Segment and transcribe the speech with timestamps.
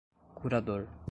[0.35, 0.87] curador